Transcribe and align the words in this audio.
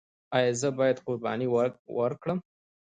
ایا 0.35 0.51
زه 0.61 0.69
باید 0.77 0.97
قرباني 1.05 1.47
وکړم؟ 1.97 2.39